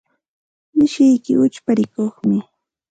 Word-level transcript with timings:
Mishiyki 0.75 1.31
uchpa 1.45 1.71
rikuqmi. 1.77 2.37